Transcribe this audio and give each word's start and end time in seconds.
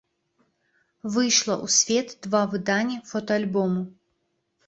Выйшла 1.15 1.55
ў 1.65 1.67
свет 1.79 2.07
два 2.25 2.41
выдання 2.53 2.97
фотаальбому. 3.13 3.81